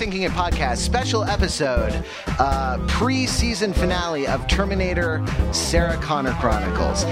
[0.00, 2.06] Thinking It podcast special episode,
[2.38, 7.04] uh, pre-season finale of Terminator: Sarah Connor Chronicles.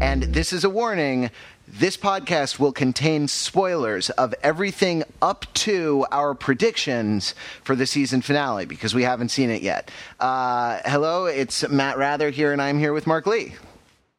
[0.00, 1.28] And this is a warning.
[1.66, 7.34] This podcast will contain spoilers of everything up to our predictions
[7.64, 9.90] for the season finale because we haven't seen it yet.
[10.20, 13.56] Uh, hello, it's Matt Rather here, and I'm here with Mark Lee.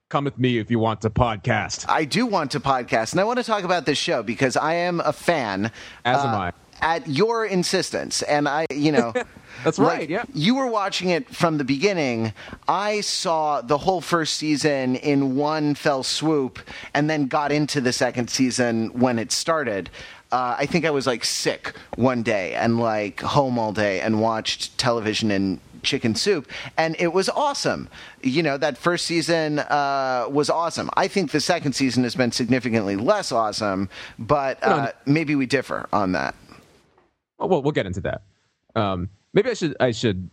[0.09, 1.86] Come with me if you want to podcast.
[1.88, 4.73] I do want to podcast, and I want to talk about this show because I
[4.73, 5.71] am a fan.
[6.04, 6.52] As am I.
[6.82, 9.13] At your insistence, and I, you know.
[9.63, 10.23] That's like, right, yeah.
[10.36, 12.31] You were watching it from the beginning.
[12.67, 16.59] I saw the whole first season in one fell swoop
[16.94, 19.90] and then got into the second season when it started.
[20.31, 24.22] Uh, I think I was like sick one day and like home all day and
[24.22, 27.88] watched television and chicken soup and it was awesome
[28.22, 32.31] you know that first season uh, was awesome i think the second season has been
[32.31, 33.88] significantly less awesome
[34.20, 36.36] but uh, maybe we differ on that
[37.40, 38.22] Oh, well, we'll get into that.
[38.76, 40.30] Um, maybe I should I should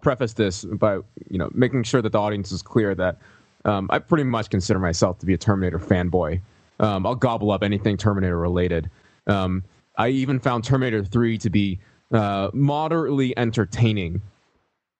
[0.00, 0.96] preface this by
[1.28, 3.18] you know making sure that the audience is clear that
[3.64, 6.40] um, I pretty much consider myself to be a Terminator fanboy.
[6.78, 8.90] Um, I'll gobble up anything Terminator related.
[9.26, 9.64] Um,
[9.98, 11.80] I even found Terminator 3 to be
[12.12, 14.20] uh, moderately entertaining.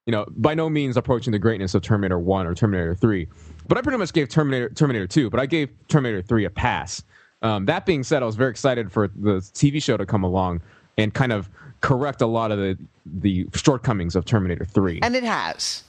[0.07, 3.27] You know, by no means approaching the greatness of Terminator 1 or Terminator 3,
[3.69, 7.03] but I pretty much gave Terminator Terminator 2, but I gave Terminator 3 a pass.
[7.43, 10.63] Um, that being said, I was very excited for the TV show to come along
[10.97, 11.49] and kind of
[11.81, 15.01] correct a lot of the the shortcomings of Terminator 3.
[15.03, 15.85] and it has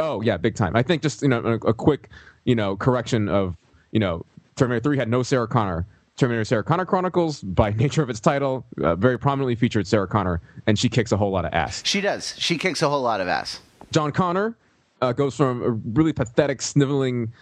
[0.00, 0.74] Oh yeah, big time.
[0.74, 2.08] I think just you know a, a quick
[2.44, 3.56] you know correction of
[3.92, 4.24] you know
[4.56, 5.86] Terminator 3 had no Sarah Connor.
[6.16, 10.40] Terminator Sarah Connor Chronicles, by nature of its title, uh, very prominently featured Sarah Connor,
[10.66, 11.82] and she kicks a whole lot of ass.
[11.84, 13.60] she does she kicks a whole lot of ass
[13.92, 14.56] John Connor
[15.00, 17.32] uh, goes from a really pathetic, sniveling,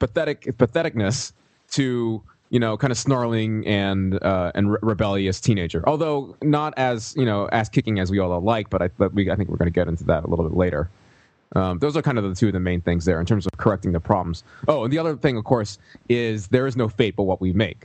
[0.00, 1.32] pathetic patheticness
[1.72, 5.82] to you know kind of snarling and uh, and re- rebellious teenager.
[5.86, 9.30] Although not as you know ass kicking as we all like, but I but we
[9.30, 10.88] I think we're going to get into that a little bit later.
[11.54, 13.52] Um, those are kind of the two of the main things there in terms of
[13.56, 14.42] correcting the problems.
[14.66, 17.52] Oh, and the other thing, of course, is there is no fate but what we
[17.52, 17.84] make,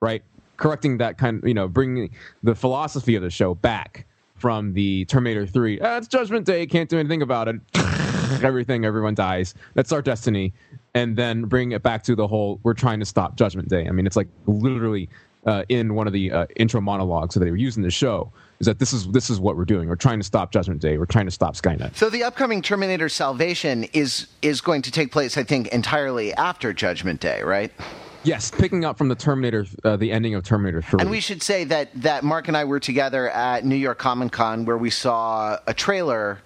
[0.00, 0.22] right?
[0.56, 2.10] Correcting that kind, of, you know, bringing
[2.44, 5.80] the philosophy of the show back from the Terminator Three.
[5.80, 7.56] Ah, it's Judgment Day, can't do anything about it.
[8.42, 9.54] Everything, everyone dies.
[9.74, 10.52] That's our destiny,
[10.94, 12.60] and then bring it back to the whole.
[12.62, 13.86] We're trying to stop Judgment Day.
[13.86, 15.08] I mean, it's like literally
[15.46, 18.32] uh, in one of the uh, intro monologues that they were using the show.
[18.60, 19.88] Is that this is this is what we're doing?
[19.88, 20.98] We're trying to stop Judgment Day.
[20.98, 21.96] We're trying to stop Skynet.
[21.96, 26.72] So the upcoming Terminator Salvation is is going to take place, I think, entirely after
[26.72, 27.72] Judgment Day, right?
[28.24, 31.00] Yes, picking up from the Terminator, uh, the ending of Terminator Three.
[31.00, 34.30] And we should say that that Mark and I were together at New York Comic
[34.30, 36.38] Con where we saw a trailer,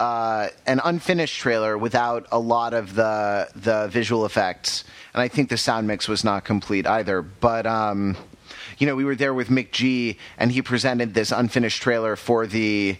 [0.00, 5.50] uh, an unfinished trailer without a lot of the the visual effects, and I think
[5.50, 7.20] the sound mix was not complete either.
[7.20, 8.16] But um,
[8.78, 12.96] you know, we were there with McG, and he presented this unfinished trailer for the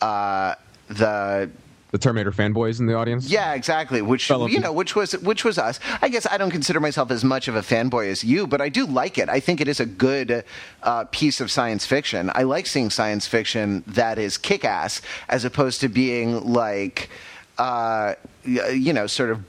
[0.00, 0.54] uh,
[0.86, 1.50] the
[1.94, 3.30] the Terminator fanboys in the audience.
[3.30, 4.02] Yeah, exactly.
[4.02, 5.78] Which Fellow you know, which was which was us.
[6.02, 8.68] I guess I don't consider myself as much of a fanboy as you, but I
[8.68, 9.28] do like it.
[9.28, 10.44] I think it is a good
[10.82, 12.32] uh, piece of science fiction.
[12.34, 17.10] I like seeing science fiction that is kick-ass as opposed to being like,
[17.58, 19.44] uh, you know, sort of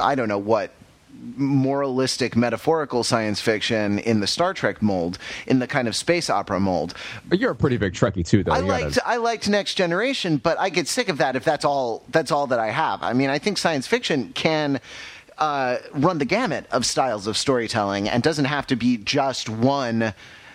[0.00, 0.70] I don't know what
[1.22, 6.58] moralistic metaphorical science fiction in the Star Trek mold, in the kind of space opera
[6.60, 6.94] mold.
[7.28, 8.52] But you're a pretty big Trekkie too, though.
[8.52, 11.44] I You gotta- liked I liked Next Generation, but I get sick of that if
[11.44, 13.02] that's all that's all that I have.
[13.02, 14.80] I mean, I think science fiction can
[15.38, 20.12] uh, run the gamut of styles of storytelling and doesn't have to be just one.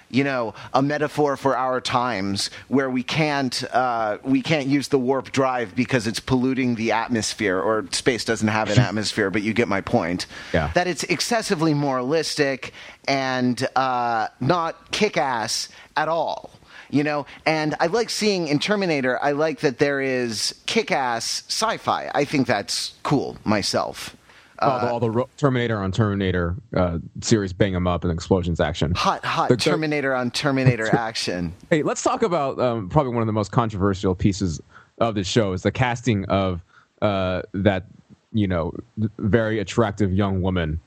[0.09, 5.00] You know, a metaphor for our times where we can't uh, we can't use the
[5.00, 9.29] warp drive because it's polluting the atmosphere, or space doesn't have an atmosphere.
[9.29, 10.25] But you get my point.
[10.53, 10.72] Yeah.
[10.73, 12.73] That it's excessively moralistic
[13.07, 16.51] and uh, not kick-ass at all
[16.90, 22.09] you know and i like seeing in terminator i like that there is kick-ass sci-fi
[22.13, 24.16] i think that's cool myself
[24.59, 28.94] all, the, all the Terminator on Terminator uh, series them up and explosions action.
[28.95, 33.28] hot hot The- terminator on terminator action Hey, let's talk about um, probably one of
[33.28, 34.59] the most controversial pieces
[34.99, 36.61] of the show is the casting of
[37.02, 37.85] uh, that
[38.34, 38.73] you know
[39.20, 40.79] very attractive young woman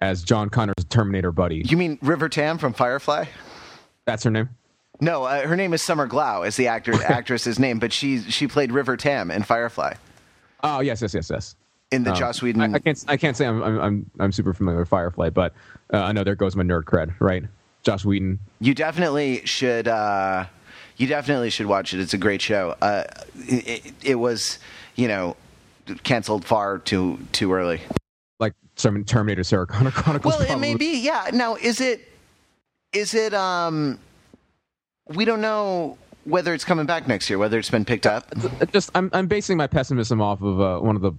[0.00, 1.62] as John Connor's Terminator buddy.
[1.64, 3.26] you mean river tam from firefly
[4.04, 4.48] That's her name.
[5.00, 8.48] no uh, her name is summer glau is the actor actress's name but she she
[8.48, 9.94] played river tam in firefly
[10.64, 11.56] Oh yes, yes, yes, yes.
[11.92, 13.04] In the Um, joss whedon I, I can't.
[13.08, 13.62] I can't say I'm.
[13.62, 13.80] I'm.
[13.80, 15.52] I'm, I'm super familiar with Firefly, but
[15.92, 17.44] uh, I know there goes my nerd cred, right?
[17.82, 18.38] Joss Whedon.
[18.60, 19.88] You definitely should.
[19.88, 20.46] Uh,
[20.96, 22.00] you definitely should watch it.
[22.00, 22.76] It's a great show.
[22.80, 23.04] Uh,
[23.34, 24.58] it, it was,
[24.94, 25.36] you know,
[26.04, 27.80] canceled far too too early.
[28.38, 30.38] like Term- Terminator Sarah Connor Chronicles.
[30.38, 31.00] Well, it may be.
[31.00, 31.30] Yeah.
[31.32, 32.08] Now, is it?
[32.92, 33.34] Is it?
[33.34, 33.98] Um.
[35.08, 38.32] we don't know whether it's coming back next year, whether it's been picked up.
[38.72, 41.12] Just I'm I'm basing my pessimism off of uh, one of the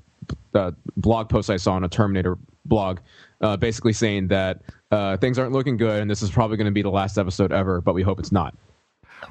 [0.54, 3.00] uh, blog post I saw on a Terminator blog,
[3.42, 4.62] uh, basically saying that
[4.92, 7.52] uh, things aren't looking good, and this is probably going to be the last episode
[7.52, 8.56] ever, but we hope it's not.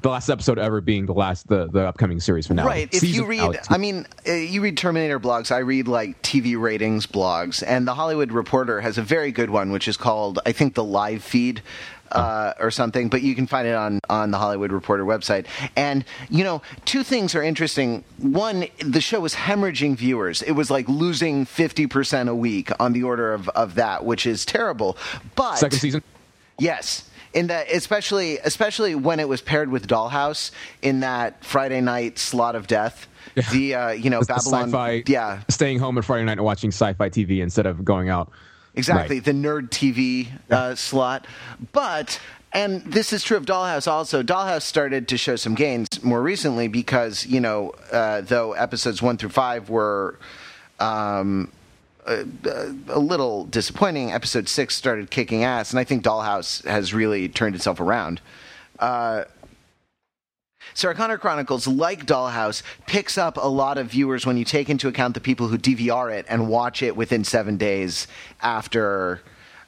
[0.01, 2.67] The last episode ever being the last the, the upcoming series finale.
[2.67, 2.89] Right.
[2.95, 3.59] If Season you read, finale.
[3.69, 5.53] I mean, uh, you read Terminator blogs.
[5.53, 9.71] I read like TV ratings blogs, and the Hollywood Reporter has a very good one,
[9.71, 11.63] which is called, I think, the live feed.
[12.13, 15.47] Uh, or something, but you can find it on, on the Hollywood Reporter website.
[15.77, 18.05] And, you know, two things are interesting.
[18.19, 20.43] One, the show was hemorrhaging viewers.
[20.43, 24.45] It was like losing 50% a week on the order of, of that, which is
[24.45, 24.99] terrible.
[25.35, 26.03] But second season.
[26.59, 27.09] Yes.
[27.33, 30.51] In that, especially, especially when it was paired with Dollhouse
[30.83, 33.09] in that Friday night slot of death.
[33.51, 37.41] The uh, you know Babylon, yeah, staying home on Friday night and watching sci-fi TV
[37.41, 38.31] instead of going out.
[38.75, 39.25] Exactly Right.
[39.25, 41.27] the nerd TV uh, slot.
[41.73, 42.21] But
[42.53, 44.23] and this is true of Dollhouse also.
[44.23, 49.17] Dollhouse started to show some gains more recently because you know uh, though episodes one
[49.17, 50.19] through five were.
[50.81, 51.53] Um,
[52.05, 52.25] a,
[52.89, 54.11] a little disappointing.
[54.11, 58.21] Episode six started kicking ass, and I think Dollhouse has really turned itself around.
[58.81, 59.23] Uh,
[60.75, 64.89] Sarah Connor Chronicles, like Dollhouse, picks up a lot of viewers when you take into
[64.89, 68.07] account the people who DVR it and watch it within seven days
[68.41, 69.21] after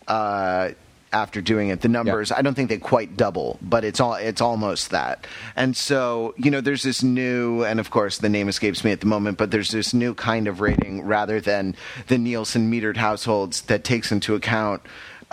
[0.09, 0.71] uh,
[1.15, 1.81] after doing it.
[1.81, 5.27] The numbers, I don't think they quite double, but it's all it's almost that.
[5.55, 9.01] And so, you know, there's this new, and of course, the name escapes me at
[9.01, 11.77] the moment, but there's this new kind of rating rather than
[12.09, 14.83] the Nielsen metered households that takes into account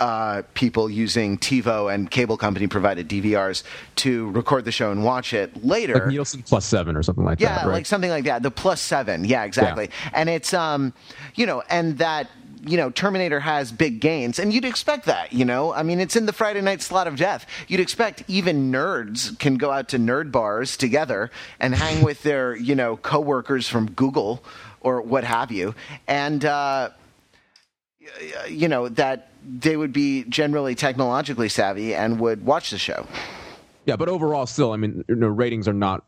[0.02, 3.62] uh, people using TiVo and cable company provided DVRs
[3.94, 5.94] to record the show and watch it later.
[5.94, 7.66] Like Nielsen plus seven or something like yeah, that.
[7.66, 7.72] Right?
[7.72, 8.42] like something like that.
[8.42, 9.24] The plus seven.
[9.24, 9.90] Yeah, exactly.
[10.12, 10.92] And it's um,
[11.36, 12.28] you know, and that
[12.66, 15.32] you know, Terminator has big gains, and you'd expect that.
[15.32, 17.46] You know, I mean, it's in the Friday night slot of death.
[17.68, 22.56] You'd expect even nerds can go out to nerd bars together and hang with their
[22.56, 24.42] you know coworkers from Google
[24.80, 25.76] or what have you,
[26.08, 26.44] and.
[26.44, 26.90] uh
[28.48, 33.06] you know that they would be generally technologically savvy and would watch the show.
[33.86, 36.04] yeah, but overall, still, I mean, you know, ratings are not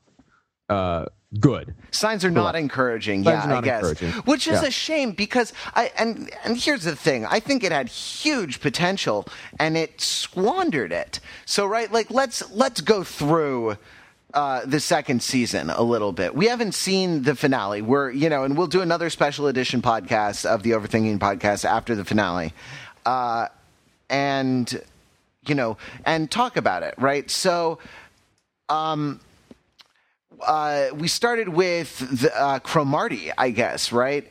[0.69, 1.07] uh,
[1.41, 1.75] good.
[1.91, 3.25] Signs are not encouraging.
[3.25, 4.01] Yeah, not I guess.
[4.25, 4.69] Which is Yeah.
[4.69, 7.27] a shame because I and and here's the thing.
[7.27, 9.27] I think it had huge potential
[9.59, 11.21] and it squandered it.
[11.45, 13.77] So right, like let's let's go through
[14.33, 16.35] uh, the second season a little bit.
[16.35, 17.83] We haven't seen the finale.
[17.83, 21.95] We're you know, and we'll do another special edition podcast of the Overthinking podcast after
[21.95, 22.53] the finale,
[23.07, 23.49] uh,
[24.11, 24.81] and
[25.47, 26.95] you know, and talk about it.
[26.99, 27.31] Right.
[27.31, 27.79] So
[30.47, 32.59] uh, we started with the, uh,
[33.39, 34.31] I guess, right?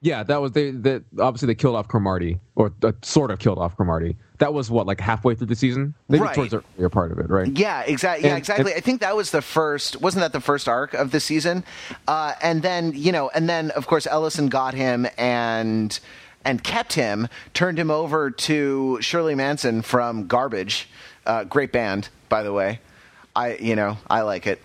[0.00, 0.72] Yeah, that was they.
[0.72, 4.16] That obviously they killed off Cromartie, or uh, sort of killed off Cromartie.
[4.38, 6.34] That was what, like halfway through the season, maybe Right.
[6.34, 7.46] towards the earlier part of it, right?
[7.56, 8.24] Yeah, exactly.
[8.24, 8.74] Yeah, And- exactly.
[8.74, 10.00] I think that was the first.
[10.00, 11.62] Wasn't that the first arc of the season?
[12.08, 16.00] Uh, and then you know, and then of course Ellison got him and
[16.44, 20.88] and kept him, turned him over to Shirley Manson from Garbage,
[21.26, 22.80] uh, great band by the way.
[23.36, 24.60] I you know I like it.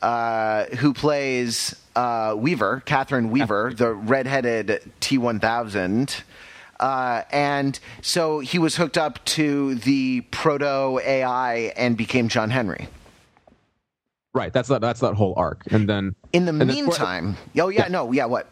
[0.00, 6.22] Uh, who plays uh, Weaver, Catherine Weaver, the redheaded T one thousand.
[6.80, 12.88] Uh, and so he was hooked up to the proto AI and became John Henry.
[14.34, 14.52] Right.
[14.52, 14.80] That's that.
[14.80, 17.88] That's that whole arc, and then In the and then- meantime, oh yeah, Yeah.
[17.88, 18.48] no, yeah, what?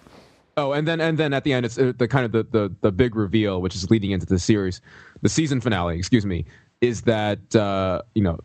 [0.61, 2.71] Oh, and then and then at the end, it's uh, the kind of the, the
[2.83, 4.83] the big reveal, which is leading into the series,
[5.23, 5.97] the season finale.
[5.97, 6.45] Excuse me,
[6.83, 8.39] is that uh, you know,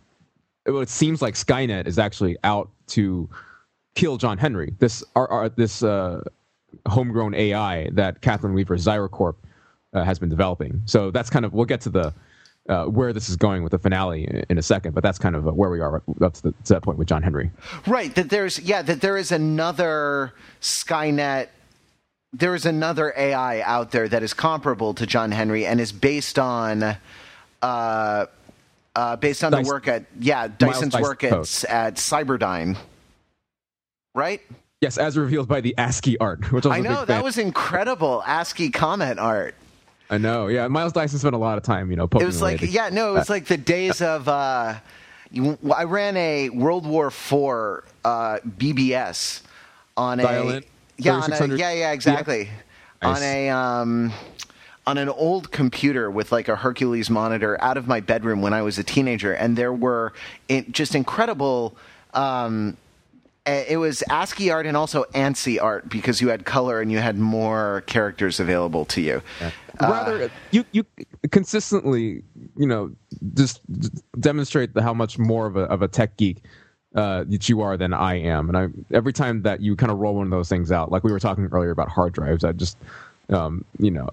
[0.66, 3.30] it, it seems like Skynet is actually out to
[3.96, 4.74] kill John Henry.
[4.80, 6.24] This our, our, this uh,
[6.88, 9.36] homegrown AI that Catherine Weaver ZeiraCorp
[9.94, 10.82] uh, has been developing.
[10.86, 12.14] So that's kind of we'll get to the.
[12.68, 15.36] Uh, where this is going with the finale in, in a second, but that's kind
[15.36, 17.52] of uh, where we are up to, the, to that point with John Henry.
[17.86, 21.50] Right, that there's yeah, that there is another Skynet.
[22.38, 26.38] There is another AI out there that is comparable to John Henry and is based
[26.38, 26.98] on,
[27.62, 28.26] uh,
[28.96, 32.78] uh, based on the work at yeah Dyson's Dyson work at at Cyberdyne.
[34.14, 34.42] Right,
[34.82, 38.22] Yes, as revealed by the ASCII art, which I a know fan that was incredible
[38.26, 39.56] ASCII comment art.
[40.10, 40.48] I know.
[40.48, 42.90] Yeah, Miles Dyson spent a lot of time, you know, poking It was like yeah,
[42.90, 44.28] no, it was like the days of.
[44.28, 44.76] Uh,
[45.76, 47.34] I ran a World War IV
[48.04, 49.42] uh, BBS
[49.98, 50.64] on a Dial-in?
[50.98, 52.50] Yeah, on a, yeah, yeah, exactly
[53.02, 53.18] Nice.
[53.18, 54.14] on a um,
[54.88, 58.62] on an old computer with like a Hercules monitor out of my bedroom when I
[58.62, 60.14] was a teenager, and there were
[60.48, 61.76] in, just incredible.
[62.14, 62.78] Um,
[63.48, 66.98] Uh, It was ASCII art and also ANSI art because you had color and you
[67.00, 69.22] had more characters available to you.
[69.80, 70.84] rather you you
[71.32, 72.24] consistently
[72.58, 72.90] you know
[73.36, 76.38] just d- demonstrate the, how much more of a of a tech geek
[76.96, 80.00] uh, that you are than I am, and I every time that you kind of
[80.00, 82.52] roll one of those things out, like we were talking earlier about hard drives, I
[82.54, 82.78] just
[83.30, 84.10] um, you know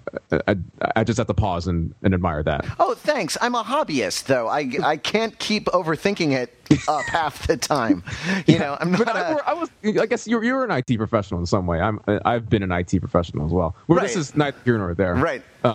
[0.49, 0.57] I,
[0.97, 2.65] I just have to pause and, and admire that.
[2.81, 3.37] Oh, thanks.
[3.41, 4.49] I'm a hobbyist, though.
[4.49, 6.53] I, I can't keep overthinking it
[6.89, 8.03] up half the time.
[8.47, 9.05] You know, I'm not.
[9.05, 11.81] But I, a- I was, I guess you're you're an IT professional in some way.
[11.81, 13.77] I'm, I've been an IT professional as well.
[13.87, 15.15] Well, this is neither here nor there.
[15.15, 15.43] Right.
[15.63, 15.75] Uh,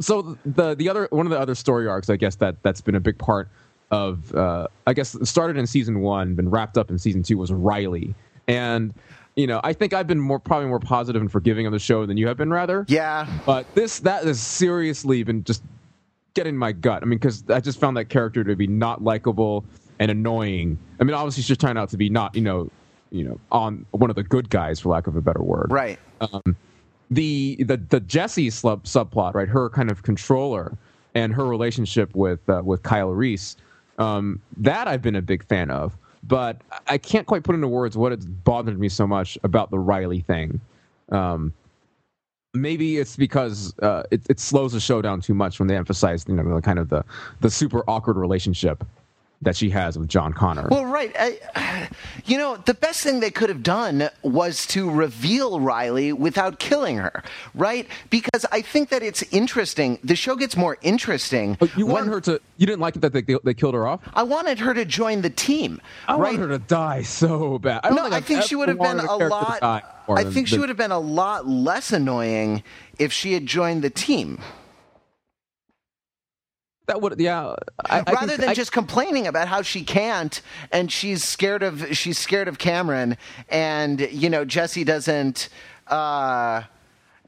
[0.00, 2.94] so the the other one of the other story arcs, I guess that that's been
[2.94, 3.48] a big part
[3.92, 7.52] of, uh, I guess started in season one, been wrapped up in season two was
[7.52, 8.14] Riley,
[8.48, 8.92] and
[9.36, 12.06] you know I think I've been more probably more positive and forgiving of the show
[12.06, 12.84] than you have been, rather.
[12.88, 13.26] yeah.
[13.46, 15.62] But this that has seriously been just
[16.34, 17.02] getting my gut.
[17.02, 19.64] I mean, because I just found that character to be not likable
[19.98, 20.78] and annoying.
[20.98, 22.70] I mean, obviously she's trying out to be not, you know,
[23.10, 25.66] you know, on one of the good guys, for lack of a better word.
[25.70, 25.98] Right.
[27.10, 29.48] The the the Jesse slub, subplot, right?
[29.48, 30.78] Her kind of controller
[31.14, 33.56] and her relationship with uh, with Kyle Reese.
[33.98, 37.96] Um, that I've been a big fan of, but I can't quite put into words
[37.96, 40.60] what it's bothered me so much about the Riley thing.
[41.10, 41.52] Um,
[42.54, 46.24] maybe it's because uh, it, it slows the show down too much when they emphasize,
[46.28, 47.04] you know, the kind of the
[47.40, 48.84] the super awkward relationship
[49.42, 50.68] that she has with John Connor.
[50.70, 51.14] Well, right.
[51.18, 51.88] I,
[52.24, 56.96] you know, the best thing they could have done was to reveal Riley without killing
[56.96, 57.22] her,
[57.54, 57.86] right?
[58.08, 59.98] Because I think that it's interesting.
[60.04, 61.56] The show gets more interesting.
[61.58, 62.40] But you wanted her to.
[62.56, 64.00] You didn't like it that they they killed her off.
[64.14, 66.38] I wanted her to join the team, I right?
[66.38, 67.80] want her to die so bad.
[67.82, 69.62] I don't no, think I think she would have been a lot.
[69.62, 69.82] I
[70.22, 72.62] than- think she would have been a lot less annoying
[72.98, 74.38] if she had joined the team,
[76.86, 77.54] That would, yeah.
[77.86, 80.40] I, I rather think- than I- just complaining about how she can't
[80.72, 83.16] and she's scared of she's scared of Cameron,
[83.48, 85.48] and you know Jesse doesn't.
[85.86, 86.62] Uh,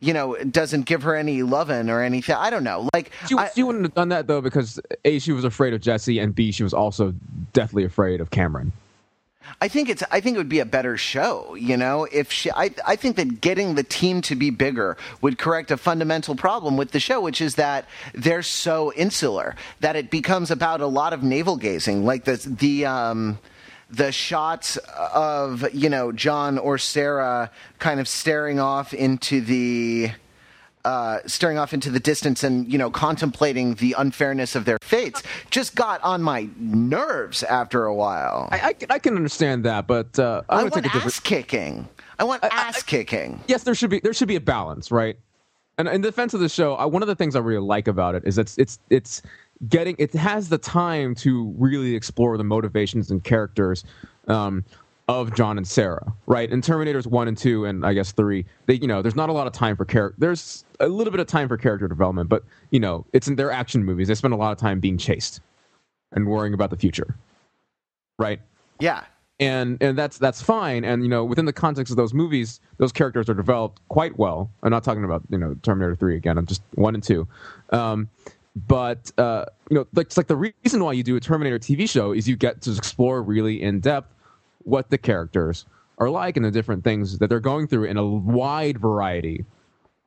[0.01, 2.35] you know, doesn't give her any loving or anything.
[2.35, 2.91] I don't know.
[2.93, 5.81] Like, She, I- she wouldn't have done that though because a she was afraid of
[5.81, 7.15] Jesse and b she was also
[7.55, 8.73] deathly afraid of Cameron.
[9.61, 10.03] I think it's.
[10.11, 11.55] I think it would be a better show.
[11.55, 12.51] You know, if she.
[12.51, 12.71] I.
[12.87, 16.91] I think that getting the team to be bigger would correct a fundamental problem with
[16.91, 21.23] the show, which is that they're so insular that it becomes about a lot of
[21.23, 22.87] navel gazing, like the the.
[22.87, 23.39] Um,
[23.91, 30.11] the shots of you know John or Sarah kind of staring off into the
[30.85, 35.23] uh, staring off into the distance and you know contemplating the unfairness of their fates
[35.51, 38.49] just got on my nerves after a while.
[38.53, 41.07] I, I, can- I can understand that, but uh, I want take a different.
[41.07, 41.89] ass kicking.
[42.19, 43.41] I want ass kicking.
[43.49, 45.17] yes, there should be there should be a balance, right?
[45.77, 48.15] And in defense of the show, I, one of the things I really like about
[48.15, 49.23] it is it's it's it's
[49.69, 53.83] getting it has the time to really explore the motivations and characters
[54.29, 54.65] um,
[55.09, 56.51] of John and Sarah, right?
[56.51, 59.33] In Terminators one and two, and I guess three, they you know there's not a
[59.33, 60.17] lot of time for character.
[60.19, 63.51] There's a little bit of time for character development, but you know it's in their
[63.51, 64.09] action movies.
[64.09, 65.41] They spend a lot of time being chased
[66.13, 67.17] and worrying about the future,
[68.19, 68.41] right?
[68.81, 69.05] Yeah.
[69.41, 72.93] and and that's that's fine and you know within the context of those movies those
[72.93, 76.47] characters are developed quite well i'm not talking about you know terminator 3 again i'm
[76.47, 77.27] just 1 and 2
[77.71, 78.09] um,
[78.69, 81.91] but uh, you know like, it's like the reason why you do a terminator tv
[81.91, 84.14] show is you get to explore really in depth
[84.65, 85.67] what the characters
[85.99, 89.45] are like and the different things that they're going through in a wide variety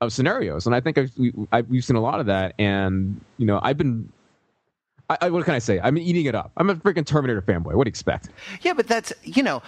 [0.01, 3.19] of scenarios and i think I've, we, I've, we've seen a lot of that and
[3.37, 4.11] you know i've been
[5.09, 5.79] I, I, what can I say?
[5.81, 6.51] I'm eating it up.
[6.57, 7.75] I'm a freaking Terminator fanboy.
[7.75, 8.29] What do you expect?
[8.61, 9.61] Yeah, but that's you know,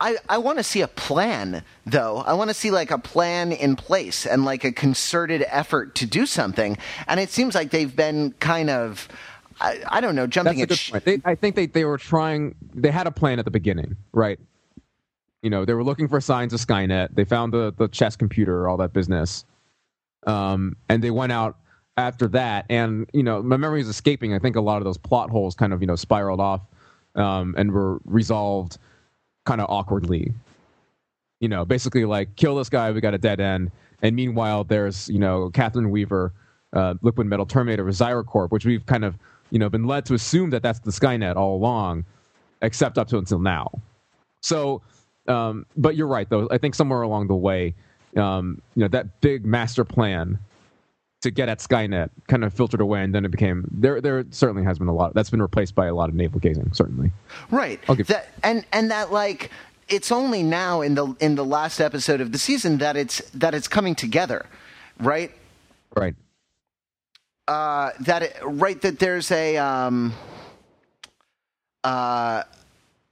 [0.00, 2.18] I I want to see a plan though.
[2.18, 6.06] I want to see like a plan in place and like a concerted effort to
[6.06, 6.76] do something.
[7.06, 9.08] And it seems like they've been kind of.
[9.60, 12.54] I, I don't know, jumping at sh- They, I think they, they were trying.
[12.74, 14.38] They had a plan at the beginning, right?
[15.42, 17.14] You know, they were looking for signs of Skynet.
[17.14, 19.44] They found the the chess computer, all that business,
[20.26, 21.56] um, and they went out
[21.96, 22.66] after that.
[22.68, 24.34] And you know, my memory is escaping.
[24.34, 26.60] I think a lot of those plot holes kind of you know spiraled off
[27.14, 28.78] um, and were resolved
[29.44, 30.32] kind of awkwardly.
[31.40, 33.70] You know, basically like kill this guy, we got a dead end.
[34.02, 36.32] And meanwhile, there's you know Catherine Weaver,
[36.74, 39.16] uh, Liquid Metal Terminator, ZeiraCorp, which we've kind of
[39.56, 42.04] you know been led to assume that that's the Skynet all along,
[42.60, 43.70] except up to until now.
[44.42, 44.82] So,
[45.28, 46.46] um, but you're right though.
[46.50, 47.74] I think somewhere along the way,
[48.18, 50.38] um, you know, that big master plan
[51.22, 53.98] to get at Skynet kind of filtered away, and then it became there.
[54.02, 56.74] There certainly has been a lot that's been replaced by a lot of navel gazing.
[56.74, 57.10] Certainly,
[57.50, 57.80] Right.
[57.96, 59.50] Give- That and and that like
[59.88, 63.54] it's only now in the in the last episode of the season that it's that
[63.54, 64.44] it's coming together,
[65.00, 65.32] right?
[65.96, 66.14] right?
[67.48, 70.12] Uh, that it, right that there's a um,
[71.84, 72.42] uh,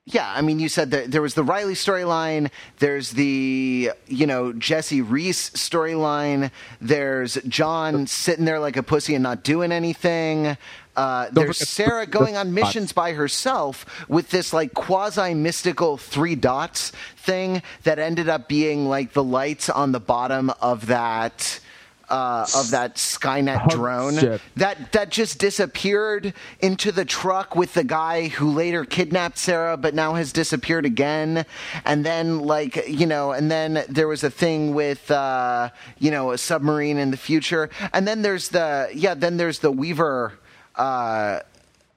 [0.07, 2.51] Yeah, I mean, you said that there was the Riley storyline.
[2.81, 6.51] There's the you know Jesse Reese storyline.
[6.81, 10.57] There's John sitting there like a pussy and not doing anything.
[10.97, 16.91] Uh, there's Sarah going on missions by herself with this like quasi mystical three dots
[17.17, 21.61] thing that ended up being like the lights on the bottom of that
[22.09, 24.15] uh, of that Skynet drone
[24.57, 29.95] that that just disappeared into the truck with the guy who later kidnapped Sarah but
[29.95, 31.47] now has disappeared again.
[31.85, 36.33] And then like you know and then there was a thing with uh you know
[36.33, 37.71] a submarine in the future.
[37.93, 40.39] And then there's the yeah then there's the Weaver
[40.77, 41.41] uh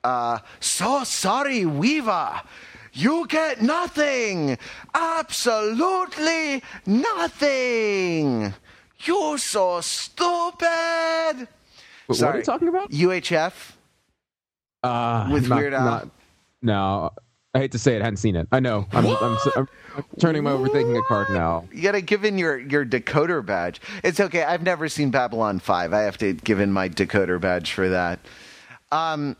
[0.03, 2.41] uh so sorry Weaver.
[2.93, 4.57] You get nothing.
[4.95, 8.55] Absolutely nothing
[9.05, 11.47] you're so stupid
[12.07, 12.91] What, what are you talking about?
[12.91, 13.73] UHF
[14.83, 15.85] Uh, With not- Weird Al?
[15.85, 16.09] not-
[16.61, 17.11] no,
[17.53, 18.01] I hate to say it.
[18.01, 18.47] I hadn't seen it.
[18.51, 18.87] I know.
[18.91, 21.65] I'm, I'm, I'm, I'm turning my overthinking a card now.
[21.71, 23.79] You got to give in your, your decoder badge.
[24.03, 24.43] It's okay.
[24.43, 25.93] I've never seen Babylon 5.
[25.93, 28.19] I have to give in my decoder badge for that.
[28.91, 29.35] Um,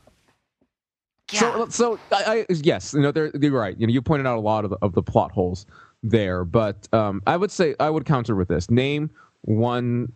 [1.32, 1.40] yeah.
[1.40, 3.78] So, so I, I, yes, you know, they're, you're right.
[3.80, 5.66] You know, you pointed out a lot of the, of the plot holes
[6.04, 9.10] there, but um, I would say I would counter with this: name
[9.48, 10.12] one,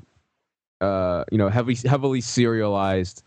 [0.81, 3.23] uh, you know, heavily heavily serialized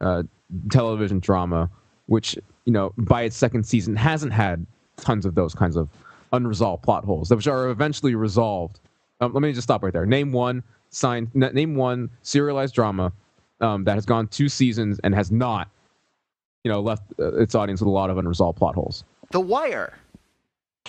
[0.00, 0.22] uh,
[0.70, 1.70] television drama,
[2.06, 5.88] which you know by its second season hasn't had tons of those kinds of
[6.32, 8.80] unresolved plot holes, which are eventually resolved.
[9.20, 10.06] Um, let me just stop right there.
[10.06, 11.30] Name one sign.
[11.34, 13.12] n- Name one serialized drama
[13.60, 15.68] um, that has gone two seasons and has not
[16.64, 19.04] you know, left uh, its audience with a lot of unresolved plot holes.
[19.32, 19.92] the Wire.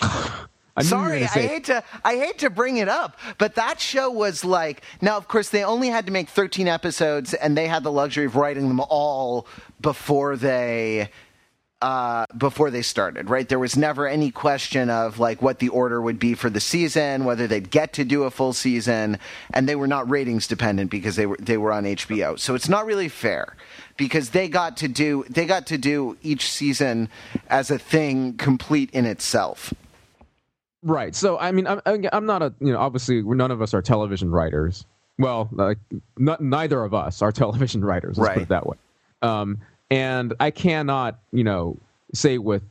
[0.76, 4.44] I Sorry, I hate to I hate to bring it up, but that show was
[4.44, 7.92] like now of course they only had to make 13 episodes and they had the
[7.92, 9.46] luxury of writing them all
[9.80, 11.08] before they
[11.82, 13.48] uh, before they started, right?
[13.48, 17.24] There was never any question of like what the order would be for the season,
[17.24, 19.18] whether they'd get to do a full season,
[19.52, 22.38] and they were not ratings dependent because they were they were on HBO.
[22.38, 23.56] So it's not really fair
[23.96, 27.08] because they got to do they got to do each season
[27.48, 29.74] as a thing complete in itself.
[30.82, 31.14] Right.
[31.14, 34.30] So, I mean, I'm, I'm not a, you know, obviously, none of us are television
[34.30, 34.86] writers.
[35.18, 35.78] Well, like,
[36.18, 38.18] not, neither of us are television writers.
[38.18, 38.76] Let's put it that way.
[39.22, 39.58] Um,
[39.90, 41.78] and I cannot, you know,
[42.14, 42.62] say with,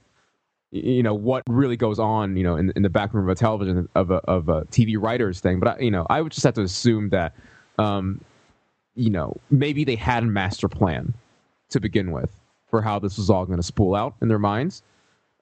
[0.72, 3.36] you know, what really goes on, you know, in, in the back room of a
[3.36, 5.60] television of a, of a TV writers thing.
[5.60, 7.34] But I, you know, I would just have to assume that,
[7.78, 8.22] um,
[8.96, 11.14] you know, maybe they had a master plan
[11.70, 12.32] to begin with
[12.70, 14.84] for how this was all going to spool out in their minds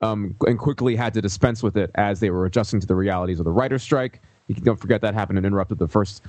[0.04, 3.39] um, and quickly had to dispense with it as they were adjusting to the realities
[3.39, 4.22] of the writer's strike.
[4.48, 6.24] You can, don't forget that happened and interrupted the first,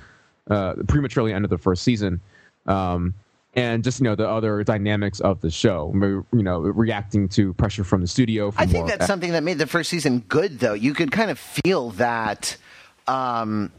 [0.49, 2.21] uh, prematurely ended the first season.
[2.65, 3.13] Um,
[3.55, 5.91] and just, you know, the other dynamics of the show,
[6.33, 8.51] you know, reacting to pressure from the studio.
[8.51, 10.73] For I think that's something that made the first season good, though.
[10.73, 12.57] You could kind of feel that,
[13.07, 13.71] um,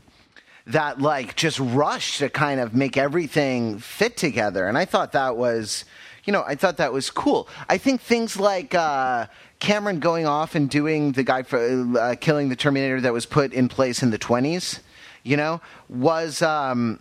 [0.66, 5.37] that like just rush to kind of make everything fit together, and I thought that
[5.37, 5.85] was,
[6.26, 7.48] you know, I thought that was cool.
[7.68, 9.26] I think things like uh,
[9.60, 11.58] Cameron going off and doing the guy for
[11.98, 14.80] uh, killing the Terminator that was put in place in the twenties,
[15.22, 16.42] you know, was.
[16.42, 17.00] Um,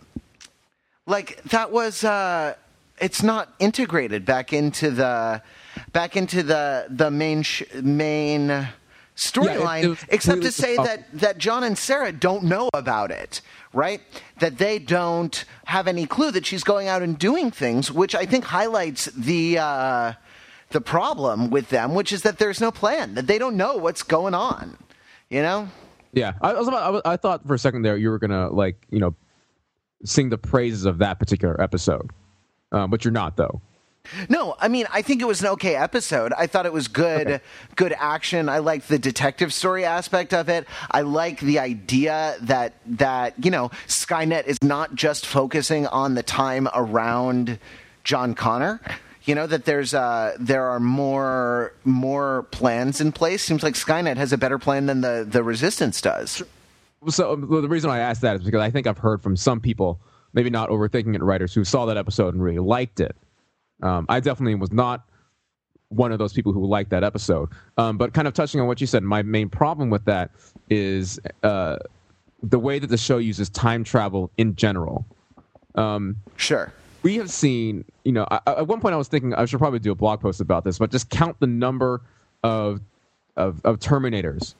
[1.06, 2.54] like that was uh
[3.00, 5.42] it's not integrated back into the
[5.92, 8.68] back into the the main sh- main
[9.16, 13.40] storyline was except to say that that John and Sarah don't know about it
[13.72, 14.00] right
[14.40, 18.26] that they don't have any clue that she's going out and doing things which I
[18.26, 20.12] think highlights the uh
[20.70, 24.02] the problem with them which is that there's no plan that they don't know what's
[24.02, 24.76] going on
[25.30, 25.68] you know
[26.12, 26.82] Yeah, I was about.
[26.82, 29.14] I, was- I thought for a second there you were gonna like you know
[30.04, 32.10] sing the praises of that particular episode,
[32.70, 33.60] um, but you're not though.
[34.28, 36.32] No, I mean, I think it was an okay episode.
[36.36, 37.40] I thought it was good, Okay.
[37.76, 38.48] good action.
[38.48, 40.66] I liked the detective story aspect of it.
[40.90, 46.22] I like the idea that that you know Skynet is not just focusing on the
[46.22, 47.58] time around
[48.04, 48.80] John Connor.
[49.24, 53.42] You know that there's uh, there are more more plans in place.
[53.42, 56.42] Seems like Skynet has a better plan than the the Resistance does.
[57.08, 59.60] So um, the reason I asked that is because I think I've heard from some
[59.60, 60.00] people,
[60.32, 63.16] maybe not overthinking it writers, who saw that episode and really liked it.
[63.82, 65.04] Um, I definitely was not
[65.88, 67.48] one of those people who liked that episode.
[67.78, 70.30] Um, but kind of touching on what you said, my main problem with that
[70.68, 71.76] is uh,
[72.42, 75.06] the way that the show uses time travel in general.
[75.74, 76.72] Um, Sure.
[77.02, 79.78] we have seen, you know, I, at one point I was thinking I should probably
[79.78, 82.02] do a blog post about this, but just count the number
[82.42, 82.80] of
[83.36, 84.54] of, of Terminators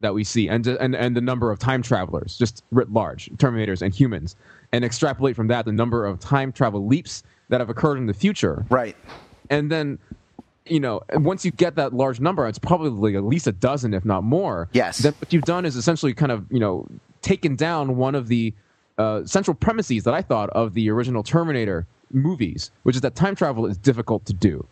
[0.00, 3.80] that we see, and, and and the number of time travelers, just writ large, Terminators
[3.80, 4.34] and humans,
[4.72, 8.14] and extrapolate from that the number of time travel leaps that have occurred in the
[8.14, 8.96] future, Right.
[9.50, 9.98] and then
[10.68, 14.04] you know, once you get that large number, it's probably at least a dozen, if
[14.04, 14.68] not more.
[14.72, 14.98] Yes.
[14.98, 16.88] Then what you've done is essentially kind of, you know,
[17.22, 18.52] taken down one of the
[18.98, 23.36] uh, central premises that I thought of the original Terminator movies, which is that time
[23.36, 24.66] travel is difficult to do.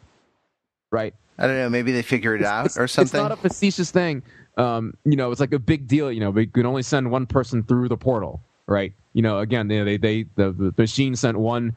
[0.91, 1.15] Right?
[1.39, 1.71] I don't know.
[1.71, 3.07] Maybe they figured it out It's- or something.
[3.07, 4.25] It's not a facetious thing.
[4.57, 6.11] Um, you know, it's like a big deal.
[6.11, 8.93] You know, we can only send one person through the portal, right?
[9.13, 11.77] You know, again, they they, they the, the machine sent one,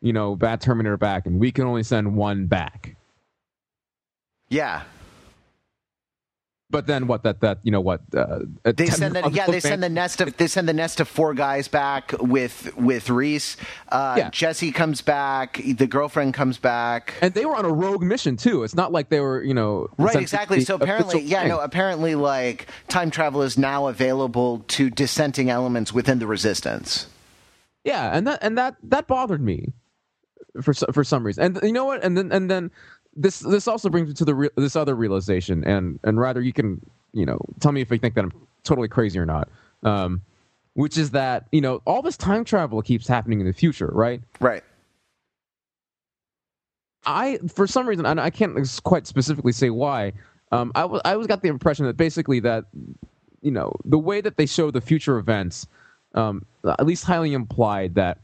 [0.00, 2.96] you know, bad Terminator back, and we can only send one back.
[4.48, 4.82] yeah.
[6.70, 7.22] But then what?
[7.22, 8.02] That that you know what?
[8.14, 11.08] Uh, They send the, yeah they send the nest of they send the nest of
[11.08, 13.56] four guys back with with Reese.
[13.88, 14.28] Uh, Yeah.
[14.28, 15.62] Jesse comes back.
[15.64, 17.14] The girlfriend comes back.
[17.22, 18.64] and they were on a rogue mission too.
[18.64, 20.60] It's not like they were, you know, Right, exactly.
[20.60, 21.48] So apparently, yeah, thing.
[21.48, 27.06] no, apparently, like time travel is now available to dissenting elements within the resistance.
[27.82, 29.72] Yeah, and that and that that bothered me
[30.62, 31.44] for for some reason.
[31.44, 32.02] And you know what?
[32.04, 32.70] And then and then
[33.14, 35.64] this this also brings me to the re- this other realization.
[35.64, 36.80] And and rather, you can
[37.12, 38.32] you know tell me if you think that I'm
[38.64, 39.48] totally crazy or not.
[39.82, 40.22] Um,
[40.74, 44.20] which is that you know all this time travel keeps happening in the future, right?
[44.40, 44.62] Right.
[47.08, 50.12] I, for some reason, and I can't quite specifically say why.
[50.52, 52.66] Um, I was I always got the impression that basically that,
[53.40, 55.66] you know, the way that they show the future events,
[56.14, 58.18] um, at least highly implied that,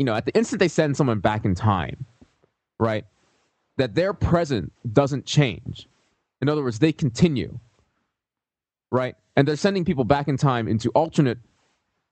[0.00, 2.06] you know, at the instant they send someone back in time,
[2.78, 3.04] right,
[3.76, 5.86] that their present doesn't change.
[6.40, 7.58] In other words, they continue,
[8.90, 11.36] right, and they're sending people back in time into alternate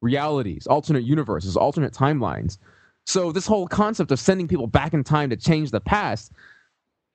[0.03, 2.59] realities, alternate universes, alternate timelines.
[3.07, 6.31] So this whole concept of sending people back in time to change the past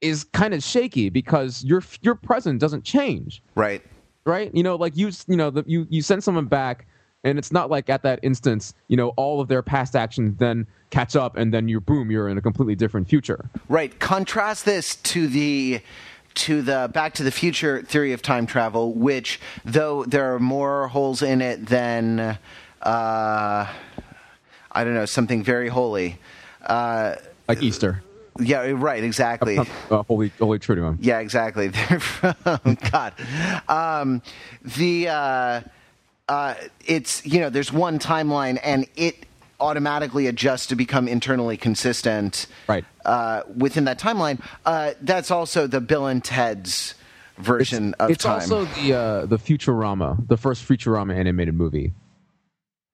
[0.02, 3.84] is kind of shaky because your your present doesn't change, Right.
[4.26, 4.50] right?
[4.56, 6.88] You know, like you you know the, you you send someone back,
[7.24, 10.68] and it's not like at that instance, you know, all of their past actions then
[10.90, 13.50] catch up, and then you're boom, you're in a completely different future.
[13.70, 13.98] Right.
[14.00, 15.82] Contrast this to the
[16.36, 20.88] to the Back to the Future theory of time travel, which though there are more
[20.88, 22.36] holes in it than uh,
[22.82, 26.20] I don't know something very holy.
[26.66, 27.16] Uh,
[27.48, 28.04] Like Easter,
[28.40, 28.72] yeah.
[28.76, 29.04] Right.
[29.04, 29.58] Exactly.
[29.92, 30.98] uh, holy holy true to him.
[31.00, 31.68] Yeah, exactly.
[31.90, 33.14] They're from God.
[33.70, 34.22] Um,
[34.64, 35.64] the
[36.30, 36.56] uh,
[36.86, 39.26] it's you know there's one timeline and it
[39.60, 42.48] automatically adjusts to become internally consistent.
[42.68, 42.86] Right.
[43.06, 46.96] Uh, within that timeline, uh, that's also the Bill and Ted's
[47.38, 48.42] version of it's time.
[48.42, 51.94] It's also the uh, the Futurama, the first Futurama animated movie.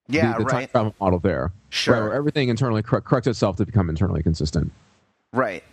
[0.08, 2.06] yeah, the, the time right, travel model there, Sure.
[2.08, 4.72] where everything internally cor- corrects itself to become internally consistent.
[5.34, 5.63] right.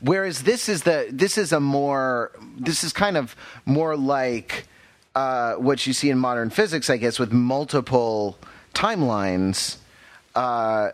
[0.00, 4.66] Whereas this is the this is a more this is kind of more like
[5.14, 8.38] uh, what you see in modern physics, I guess, with multiple
[8.74, 9.76] timelines.
[10.34, 10.90] Uh,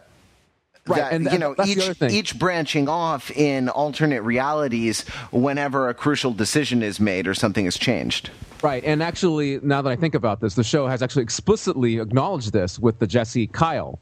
[0.87, 6.33] Right, that, and you know each each branching off in alternate realities whenever a crucial
[6.33, 8.31] decision is made or something is changed.
[8.63, 12.53] Right, and actually, now that I think about this, the show has actually explicitly acknowledged
[12.55, 14.01] this with the Jesse Kyle.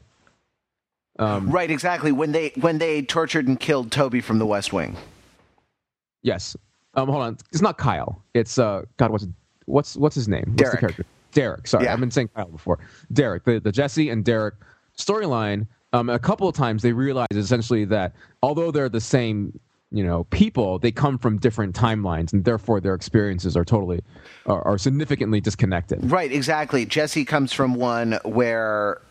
[1.19, 2.13] Um, Right, exactly.
[2.13, 4.95] When they when they tortured and killed Toby from The West Wing.
[6.23, 6.55] yes.
[6.95, 8.23] Um, hold on, it's not Kyle.
[8.33, 9.27] It's uh, God, what's
[9.69, 10.43] what's what's his name?
[10.47, 10.79] What's the Derek.
[10.79, 11.05] character?
[11.31, 11.67] Derek.
[11.67, 11.93] Sorry, Yeah.
[11.93, 12.79] I've been saying Kyle before.
[13.13, 14.55] Derek, the the Jesse and Derek
[14.97, 15.67] storyline.
[15.93, 19.59] Um, a couple of times they realize essentially that although they're the same,
[19.91, 24.01] you know, people, they come from different timelines, and therefore their experiences are totally
[24.45, 25.99] are, are significantly disconnected.
[26.11, 26.85] Right, exactly.
[26.85, 29.01] Jesse comes from one where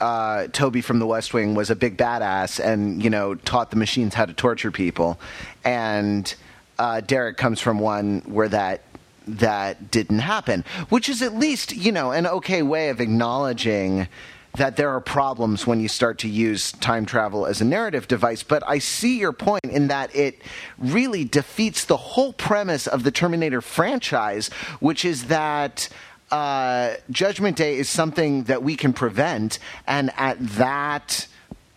[0.00, 3.76] uh, Toby from The West Wing was a big badass and you know taught the
[3.76, 5.20] machines how to torture people,
[5.64, 6.34] and
[6.80, 8.82] uh, Derek comes from one where that
[9.26, 14.08] that didn't happen, which is at least you know an okay way of acknowledging
[14.56, 18.42] that there are problems when you start to use time travel as a narrative device.
[18.42, 20.40] But I see your point in that it
[20.78, 25.88] really defeats the whole premise of the Terminator franchise, which is that
[26.30, 31.26] uh, Judgment Day is something that we can prevent, and at that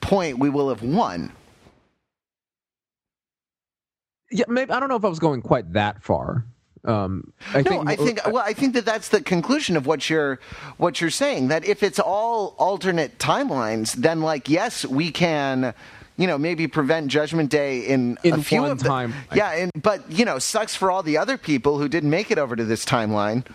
[0.01, 1.31] point, we will have won.
[4.31, 6.45] Yeah, maybe I don't know if I was going quite that far.
[6.85, 10.09] Um, I No, think, I think well, I think that that's the conclusion of what
[10.09, 10.39] you're
[10.77, 11.47] what you're saying.
[11.49, 15.73] That if it's all alternate timelines, then like yes, we can.
[16.19, 19.13] You know, maybe prevent Judgment Day in, In a few of the, timeline.
[19.35, 22.39] Yeah, and, but you know, sucks for all the other people who didn't make it
[22.39, 23.45] over to this timeline.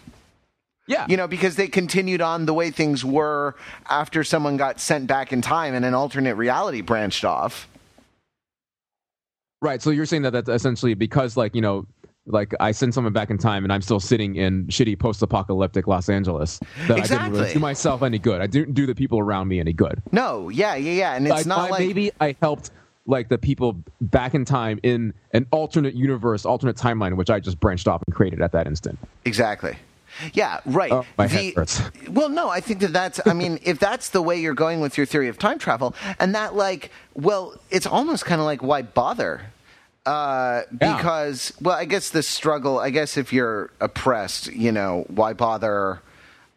[0.87, 3.57] yeah, You know, because they continued on the way things were
[3.91, 7.67] after someone got sent back in time and an alternate reality branched off.
[9.61, 9.83] right.
[9.83, 11.87] So you're saying that that's essentially because, like, you know,
[12.27, 16.09] like I send someone back in time and I'm still sitting in shitty post-apocalyptic Los
[16.09, 17.53] Angeles that I didn't really Exactly.
[17.55, 18.41] do myself any good.
[18.41, 20.01] I didn't do the people around me any good.
[20.13, 22.71] No, yeah, yeah, yeah, and it's Like, not I- like maybe I helped
[23.07, 27.59] like the people back in time in an alternate universe, alternate timeline, which I just
[27.59, 28.97] branched off and created at that instant.
[29.25, 29.77] Exactly.
[30.35, 30.93] Yeah, right.
[30.93, 31.81] Oh, my head hurts.
[32.09, 33.19] Well, no, I think that that's.
[33.27, 36.35] I mean, if that's the way you're going with your theory of time travel, and
[36.37, 39.41] that like, well, it's almost kind of like why bother?
[40.05, 40.97] Uh, Yeah.
[40.97, 42.79] because, well, I guess the struggle.
[42.81, 46.01] I guess if you're oppressed, you know, why bother?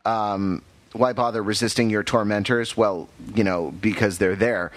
[0.06, 0.62] Um,
[0.94, 2.76] why bother resisting your tormentors?
[2.78, 4.72] Well, you know, because they're there.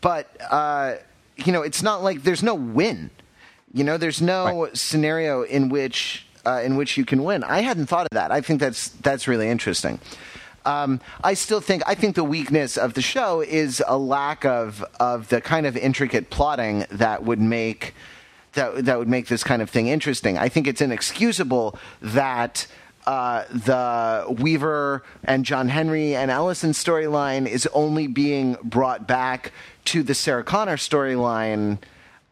[0.00, 0.94] But uh,
[1.36, 3.10] you know, it's not like there's no win.
[3.74, 4.76] You know, there's no Right.
[4.76, 7.44] scenario in which uh, in which you can win.
[7.44, 8.30] I hadn't thought of that.
[8.32, 10.00] I think that's that's really interesting.
[10.68, 14.84] Um, I still think I think the weakness of the show is a lack of
[15.00, 17.94] of the kind of intricate plotting that would make
[18.52, 20.36] that that would make this kind of thing interesting.
[20.36, 22.66] I think it's inexcusable that
[23.06, 29.52] uh, the Weaver and John Henry and Ellison storyline is only being brought back
[29.86, 31.78] to the Sarah Connor storyline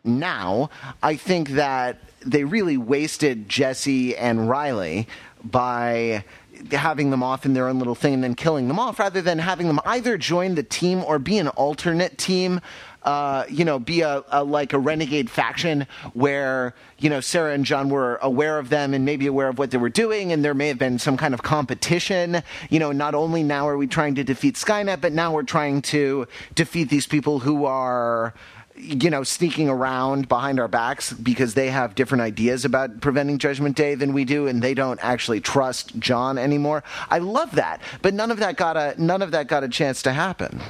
[0.05, 0.69] now.
[1.03, 5.07] I think that they really wasted Jesse and Riley
[5.43, 6.25] by
[6.73, 9.39] having them off in their own little thing and then killing them off rather than
[9.39, 12.61] having them either join the team or be an alternate team
[13.07, 17.65] uh, you know, be a, a like a renegade faction where you know Sarah and
[17.65, 20.55] John were aware of them and maybe aware of what they were doing, and there
[20.55, 22.43] may have been some kind of competition.
[22.69, 25.83] You know, not only now are we trying to defeat Skynet, but now we're trying
[25.83, 28.35] to defeat these people who are
[28.79, 33.77] you know, sneaking around behind our backs because they have different ideas about preventing Judgment
[33.77, 36.85] Day than we do, and they don't actually trust John anymore.
[37.11, 40.03] I love that, but none of that got a none of that got a chance
[40.03, 40.61] to happen.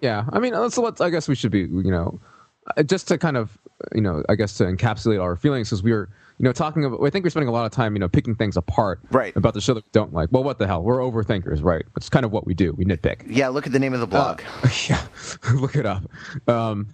[0.00, 1.00] Yeah, I mean, so let's.
[1.00, 2.20] I guess we should be, you know,
[2.76, 3.56] uh, just to kind of,
[3.94, 7.00] you know, I guess to encapsulate our feelings, because we were, you know, talking about.
[7.02, 9.34] I think we're spending a lot of time, you know, picking things apart, Right.
[9.36, 10.28] about the show that we don't like.
[10.30, 10.82] Well, what the hell?
[10.82, 11.84] We're overthinkers, right?
[11.96, 12.72] It's kind of what we do.
[12.74, 13.22] We nitpick.
[13.26, 14.42] Yeah, look at the name of the blog.
[14.88, 15.00] yeah,
[15.54, 16.02] look it up.
[16.46, 16.88] Um,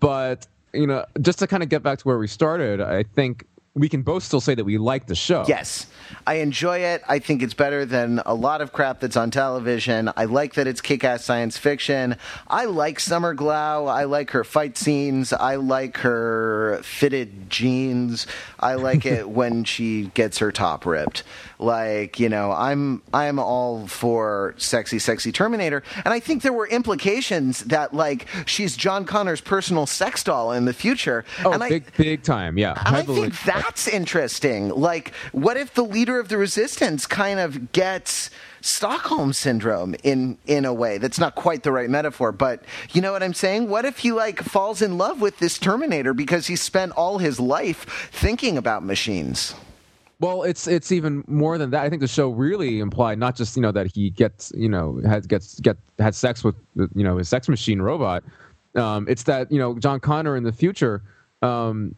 [0.00, 3.46] but you know, just to kind of get back to where we started, I think
[3.76, 5.44] we can both still say that we like the show.
[5.46, 5.86] Yes,
[6.26, 7.02] I enjoy it.
[7.06, 10.10] I think it's better than a lot of crap that's on television.
[10.16, 12.16] I like that it's kick-ass science fiction.
[12.48, 13.86] I like Summer Glau.
[13.86, 15.34] I like her fight scenes.
[15.34, 18.26] I like her fitted jeans.
[18.58, 21.22] I like it when she gets her top ripped.
[21.58, 26.66] Like you know, I'm I'm all for sexy, sexy Terminator, and I think there were
[26.66, 31.24] implications that like she's John Connor's personal sex doll in the future.
[31.44, 32.58] Oh, and I, big big time.
[32.58, 33.34] Yeah, and I think
[33.66, 34.68] that's interesting.
[34.68, 40.64] Like, what if the leader of the resistance kind of gets Stockholm syndrome in in
[40.64, 43.68] a way that's not quite the right metaphor, but you know what I'm saying?
[43.68, 47.40] What if he like falls in love with this Terminator because he spent all his
[47.40, 49.54] life thinking about machines?
[50.20, 51.82] Well, it's it's even more than that.
[51.82, 55.00] I think the show really implied not just you know that he gets you know
[55.04, 58.22] has gets get had sex with you know his sex machine robot.
[58.76, 61.02] Um, it's that you know John Connor in the future,
[61.42, 61.94] um,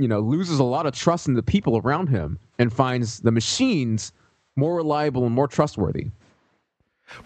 [0.00, 3.30] you know, loses a lot of trust in the people around him and finds the
[3.30, 4.12] machines
[4.56, 6.08] more reliable and more trustworthy.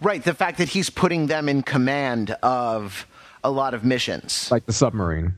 [0.00, 3.06] Right, the fact that he's putting them in command of
[3.42, 4.50] a lot of missions.
[4.50, 5.34] like the submarine.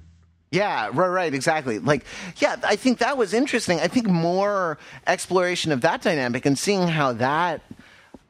[0.53, 1.81] Yeah, right, right, exactly.
[1.81, 2.05] Like,
[2.37, 3.81] yeah, I think that was interesting.
[3.81, 7.63] I think more exploration of that dynamic and seeing how that,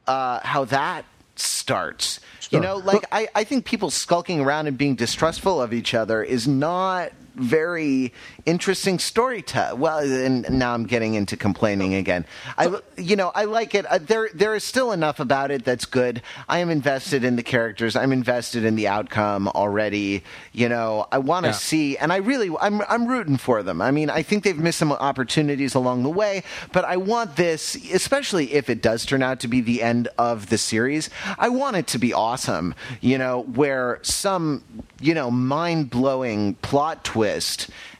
[0.07, 2.19] uh, how that starts.
[2.49, 6.23] You know, like I, I think people skulking around and being distrustful of each other
[6.23, 8.13] is not very
[8.45, 12.25] interesting story to well and now i'm getting into complaining again.
[12.57, 13.85] I you know i like it.
[13.85, 16.21] Uh, there there is still enough about it that's good.
[16.49, 17.95] I am invested in the characters.
[17.95, 20.23] I'm invested in the outcome already
[20.53, 21.07] you know.
[21.11, 21.53] I want to Yeah.
[21.53, 23.81] see and i really i'm i'm rooting for them.
[23.81, 27.75] I mean i think they've missed some opportunities along the way but i want this
[27.93, 31.75] especially if it does turn out to be the end of the series i want
[31.75, 34.63] it to be awesome you know where some
[34.99, 37.26] you know mind-blowing plot twist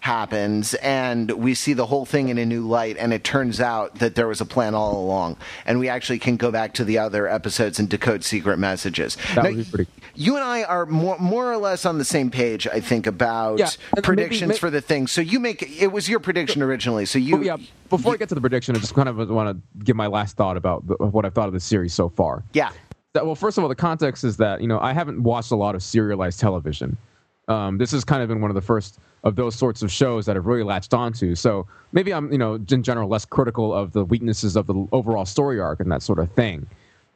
[0.02, 3.96] happens and we see the whole thing in a new light and it turns out
[3.96, 5.36] that there was a plan all along
[5.66, 9.44] and we actually can go back to the other episodes and decode secret messages That
[9.44, 12.30] Now, would be pretty- you and i are more, more or less on the same
[12.32, 15.62] page i think about Yeah, uh, predictions maybe- may- for the thing so you make
[15.82, 17.58] it was your prediction originally so you Oh, yeah.
[17.90, 20.36] Before I get to the prediction, I just kind of want to give my last
[20.36, 22.44] thought about the, what I've thought of the series so far.
[22.54, 22.72] yeah
[23.16, 25.74] well, first of all, the context is that you know I haven't watched a lot
[25.74, 26.98] of serialized television.
[27.48, 30.26] Um, this has kind of been one of the first of those sorts of shows
[30.26, 31.36] that I've really latched onto.
[31.36, 35.26] So maybe I'm you know in general less critical of the weaknesses of the overall
[35.26, 36.68] story arc and that sort of thing.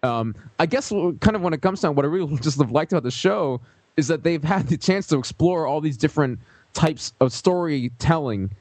[0.04, 2.92] Um, I guess kind of when it comes down, what I really just have liked
[2.92, 3.62] about the show
[3.98, 6.40] is that they've had the chance to explore all these different
[6.74, 8.52] types of storytelling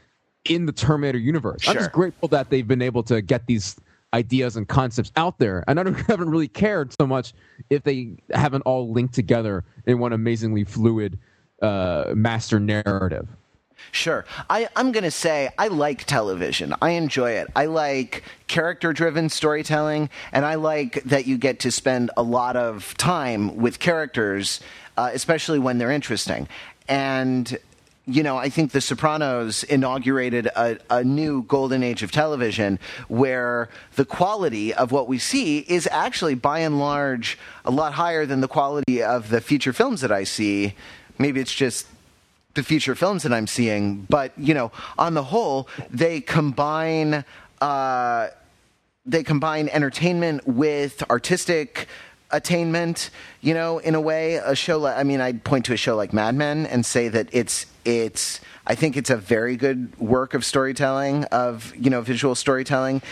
[0.44, 1.68] in the Terminator universe.
[1.68, 3.76] I'm just grateful that they've been able to get these
[4.12, 5.64] ideas and concepts out there.
[5.68, 7.32] And I don't, haven't really cared so much
[7.68, 11.18] if they haven't all linked together in one amazingly fluid
[11.62, 13.28] uh, master narrative.
[13.92, 14.24] Sure.
[14.48, 16.74] I, I'm going to say I like television.
[16.80, 17.48] I enjoy it.
[17.56, 22.56] I like character driven storytelling, and I like that you get to spend a lot
[22.56, 24.60] of time with characters,
[24.96, 26.48] uh, especially when they're interesting.
[26.88, 27.58] And
[28.06, 33.68] you know, I think The Sopranos inaugurated a, a, new golden age of television where
[33.94, 38.40] the quality of what we see is actually, by and large, a lot higher than
[38.40, 40.74] the quality of the feature films that I see.
[41.20, 41.86] Maybe it's just
[42.54, 47.26] the feature films that I'm seeing, but you know, on the whole, they combine
[47.60, 48.28] uh,
[49.04, 51.88] they combine entertainment with artistic
[52.30, 53.10] attainment.
[53.42, 55.94] You know, in a way, a show like I mean, I'd point to a show
[55.94, 60.32] like Mad Men and say that it's it's I think it's a very good work
[60.32, 63.02] of storytelling of you know visual storytelling,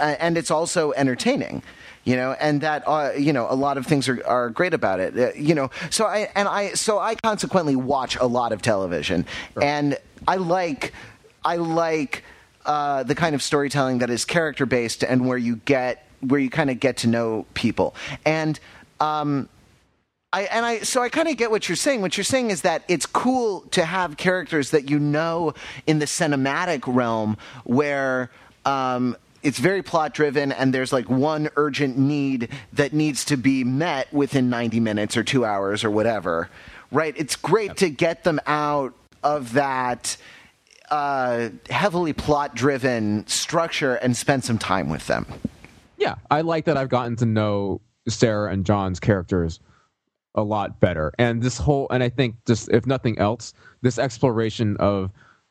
[0.00, 1.62] and it's also entertaining
[2.08, 4.98] you know, and that uh, you know a lot of things are, are great about
[4.98, 5.70] it, uh, you know.
[5.90, 9.66] So I and I so I consequently watch a lot of television, right.
[9.66, 10.94] and I like
[11.44, 12.24] I like
[12.64, 16.48] uh, the kind of storytelling that is character based and where you get where you
[16.48, 17.94] kind of get to know people
[18.24, 18.58] and.
[19.00, 19.50] Um,
[20.30, 22.02] I, and I so I kind of get what you're saying.
[22.02, 25.54] What you're saying is that it's cool to have characters that you know
[25.86, 28.30] in the cinematic realm where
[28.66, 33.64] um, it's very plot driven and there's like one urgent need that needs to be
[33.64, 36.48] met within 90 minutes or 2 hours or whatever.
[36.90, 37.14] Right?
[37.16, 37.76] It's great yep.
[37.78, 40.16] to get them out of that
[40.90, 45.26] uh, heavily plot driven structure and spend some time with them.
[45.98, 49.60] Yeah, I like that I've gotten to know Sarah and John's characters
[50.34, 51.12] a lot better.
[51.18, 55.10] And this whole and I think just if nothing else, this exploration of,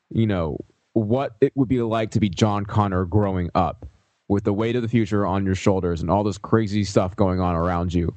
[0.09, 0.57] you know,
[1.03, 3.85] what it would be like to be John Connor growing up
[4.27, 7.39] with the weight of the future on your shoulders and all this crazy stuff going
[7.39, 8.13] on around you.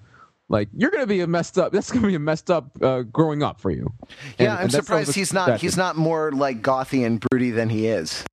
[0.49, 1.73] Like you're gonna be a messed up.
[1.73, 3.93] That's gonna be a messed up uh, growing up for you.
[4.39, 5.61] Yeah, and, I'm and surprised he's not.
[5.61, 8.25] He's not more like gothy and broody than he is.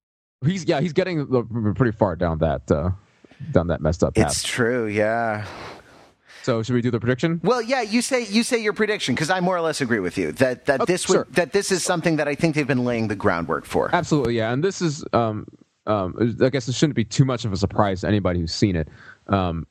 [0.45, 0.81] He's yeah.
[0.81, 1.27] He's getting
[1.75, 2.91] pretty far down that uh,
[3.51, 4.31] down that messed up path.
[4.31, 4.88] It's true.
[4.88, 5.45] Yeah.
[6.47, 7.41] So should we do the prediction?
[7.43, 7.81] Well, yeah.
[7.81, 10.65] You say you say your prediction because I more or less agree with you that
[10.67, 11.27] that okay, this would sure.
[11.31, 13.93] that this is something that I think they've been laying the groundwork for.
[13.93, 14.53] Absolutely, yeah.
[14.53, 15.45] And this is, um,
[15.88, 18.77] um, I guess it shouldn't be too much of a surprise to anybody who's seen
[18.77, 18.88] it
[19.27, 19.67] um,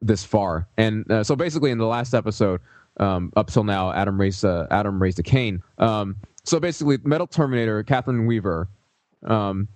[0.00, 0.66] this far.
[0.78, 2.62] And uh, so basically, in the last episode,
[2.96, 5.62] um, up till now, Adam raised uh, Adam raised a Cain.
[5.76, 8.66] Um, so basically, Metal Terminator, Catherine Weaver,
[9.26, 9.68] um,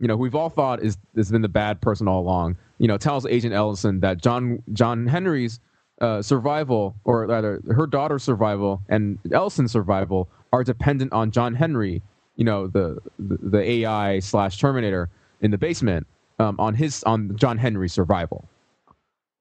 [0.00, 2.56] you know, who we've all thought is has been the bad person all along.
[2.78, 5.60] You know, tells Agent Ellison that John John Henry's
[6.00, 12.02] uh, survival, or rather her daughter's survival and Ellison's survival, are dependent on John Henry.
[12.36, 15.08] You know, the the, the AI slash Terminator
[15.40, 16.06] in the basement
[16.38, 18.48] um, on his on John Henry's survival.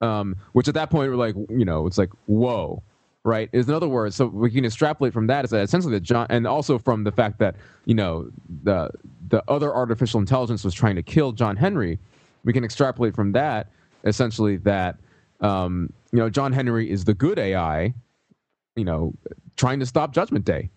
[0.02, 2.84] Um, which at that point we're like, you know, it's like whoa,
[3.24, 3.50] right?
[3.54, 6.28] Is in other words, so we can extrapolate from that is that essentially that John,
[6.30, 8.30] and also from the fact that you know
[8.64, 8.90] the
[9.30, 12.00] the other artificial intelligence was trying to kill John Henry,
[12.44, 13.68] we can extrapolate from that
[14.04, 14.98] essentially that
[15.40, 17.92] um, you know, John Henry is the good AI,
[18.76, 19.16] you know,
[19.58, 20.70] trying to stop Judgment Day.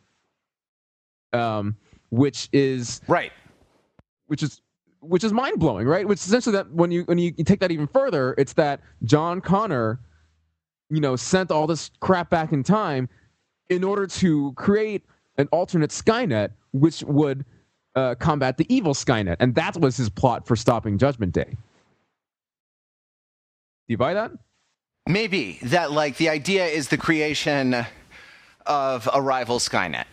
[1.34, 1.76] Um,
[2.10, 3.32] which is right,
[4.28, 4.62] which is
[5.00, 6.08] which is mind blowing, right?
[6.08, 9.42] Which essentially that when you when you, you take that even further, it's that John
[9.42, 10.00] Connor,
[10.88, 13.06] you know, sent all this crap back in time
[13.68, 15.04] in order to create
[15.36, 17.44] an alternate Skynet, which would
[17.94, 21.50] uh, combat the evil Skynet, and that was his plot for stopping Judgment Day.
[21.50, 21.56] Do
[23.88, 24.32] you buy that?
[25.06, 27.86] Maybe that like the idea is the creation
[28.66, 30.06] of a rival Skynet.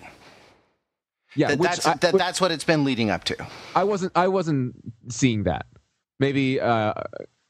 [1.35, 3.47] Yeah, that, that's I, that, that's what it's been leading up to.
[3.75, 4.75] I wasn't I wasn't
[5.09, 5.65] seeing that.
[6.19, 6.93] Maybe uh,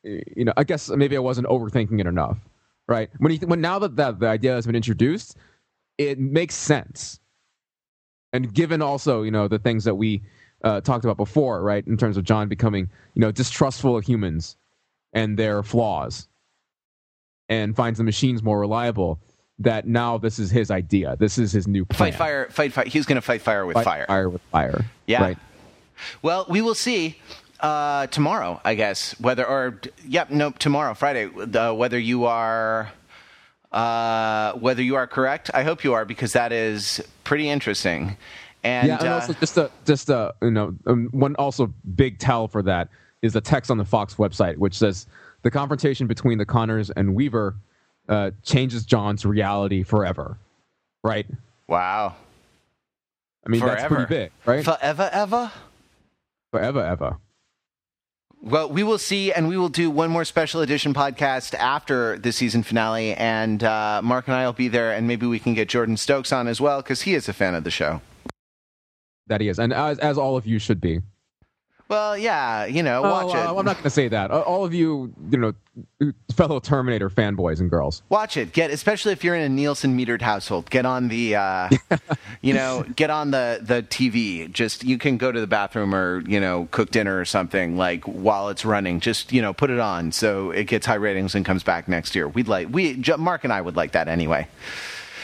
[0.03, 2.37] you know I guess maybe I wasn't overthinking it enough.
[2.87, 5.35] Right when you, when now that, that the idea has been introduced,
[5.97, 7.19] it makes sense.
[8.31, 10.23] And given also you know the things that we
[10.63, 14.55] uh, talked about before, right, in terms of John becoming you know distrustful of humans
[15.11, 16.29] and their flaws
[17.49, 19.19] and finds the machines more reliable
[19.59, 21.15] that now this is his idea.
[21.19, 22.11] This is his new plan.
[22.11, 22.85] Fight fire, fight fire.
[22.85, 24.05] He's going to fight fire with fight fire.
[24.07, 24.85] Fire with fire.
[25.05, 25.21] Yeah.
[25.21, 25.37] Right.
[26.21, 27.17] Well, we will see
[27.59, 29.19] uh, tomorrow, I guess.
[29.19, 31.25] Whether or yep, nope, tomorrow, Friday.
[31.25, 32.91] Uh, whether you are
[33.73, 35.49] uh, whether you are correct.
[35.53, 38.17] I hope you are because that is pretty interesting.
[38.63, 42.19] And, yeah, and uh, also just a just a you know um, one also big
[42.19, 42.89] tell for that
[43.21, 45.07] is the text on the Fox website, which says
[45.43, 47.55] the confrontation between the Connors and Weaver
[48.09, 50.37] uh, changes John's reality forever.
[51.03, 51.27] Right?
[51.67, 52.15] Wow.
[53.45, 53.77] I mean, forever.
[53.77, 54.63] that's pretty big, right?
[54.63, 55.51] Forever, ever?
[56.51, 57.17] Forever, ever.
[58.41, 62.31] Well, we will see, and we will do one more special edition podcast after the
[62.33, 65.69] season finale, and uh, Mark and I will be there, and maybe we can get
[65.69, 68.01] Jordan Stokes on as well because he is a fan of the show.
[69.27, 71.01] That he is, and as, as all of you should be.
[71.93, 73.57] Well, yeah, you know, Oh, watch uh, it.
[73.57, 74.31] I'm not going to say that.
[74.31, 75.53] Uh, All of you, you know,
[76.33, 78.01] fellow Terminator fanboys and girls.
[78.09, 78.51] Watch it.
[78.51, 80.69] Get especially if you're in a Nielsen metered household.
[80.69, 81.69] Get on the, uh,
[82.41, 84.51] you know, get on the the TV.
[84.51, 88.03] Just you can go to the bathroom or you know cook dinner or something like
[88.05, 88.99] while it's running.
[88.99, 92.15] Just you know put it on so it gets high ratings and comes back next
[92.15, 92.27] year.
[92.27, 94.47] We'd like we Mark and I would like that anyway.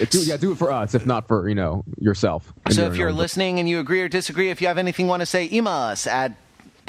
[0.09, 2.53] Do, yeah, do it for us, if not for you know yourself.
[2.69, 5.09] So your if you're listening and you agree or disagree, if you have anything you
[5.09, 6.33] want to say, email us at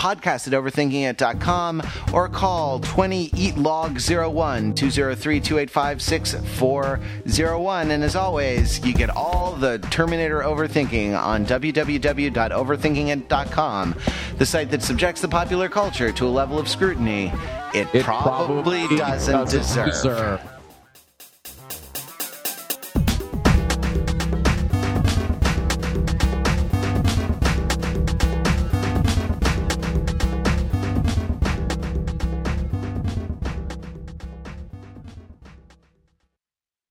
[0.01, 1.83] podcast at overthinkingit.com
[2.15, 9.53] or call 20 eat log 01 203 285 6401 and as always you get all
[9.53, 13.95] the terminator overthinking on www.overthinkingit.com
[14.39, 17.31] the site that subjects the popular culture to a level of scrutiny
[17.75, 19.87] it, it probably, doesn't, deserve.
[19.87, 20.41] deserve.